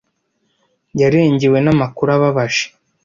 [0.99, 2.65] Yarengewe namakuru ababaje.